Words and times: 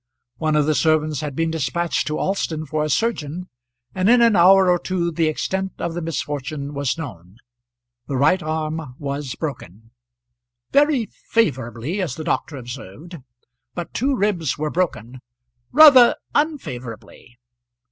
One 0.37 0.55
of 0.55 0.65
the 0.65 0.73
servants 0.73 1.19
had 1.21 1.35
been 1.35 1.51
despatched 1.51 2.07
to 2.07 2.17
Alston 2.17 2.65
for 2.65 2.83
a 2.83 2.89
surgeon, 2.89 3.49
and 3.93 4.09
in 4.09 4.19
an 4.19 4.35
hour 4.35 4.67
or 4.67 4.79
two 4.79 5.11
the 5.11 5.27
extent 5.27 5.73
of 5.77 5.93
the 5.93 6.01
misfortune 6.01 6.73
was 6.73 6.97
known. 6.97 7.37
The 8.07 8.17
right 8.17 8.41
arm 8.41 8.95
was 8.97 9.35
broken 9.35 9.91
"very 10.71 11.05
favourably," 11.29 12.01
as 12.01 12.15
the 12.15 12.23
doctor 12.23 12.57
observed. 12.57 13.19
But 13.75 13.93
two 13.93 14.15
ribs 14.15 14.57
were 14.57 14.71
broken 14.71 15.19
"rather 15.71 16.15
unfavourably." 16.33 17.37